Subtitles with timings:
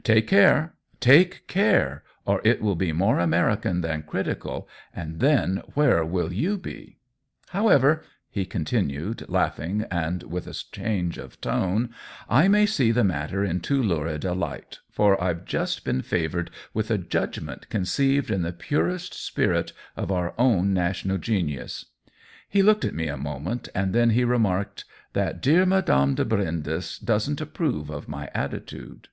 [0.04, 6.04] "Take care, take care, or it will be more American than critical, and then where
[6.04, 6.98] will you be?
[7.48, 11.92] However," he continued, laughing and with a change of tone,"
[12.28, 16.52] I may see the matter in too lurid a light, for Tve just been favored
[16.72, 21.86] with a judgment conceived in the purest spirit of our own national genius."
[22.48, 24.84] He looked at me a moment and then he re marked,
[25.14, 29.08] "That dear Madame de Brindes doesn't approve of my attitude."